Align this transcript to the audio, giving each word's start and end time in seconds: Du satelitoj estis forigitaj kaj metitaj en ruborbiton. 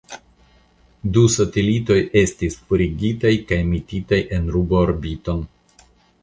Du 1.17 1.21
satelitoj 1.33 1.97
estis 2.21 2.57
forigitaj 2.71 3.35
kaj 3.53 3.61
metitaj 3.75 4.21
en 4.39 4.49
ruborbiton. 4.57 5.47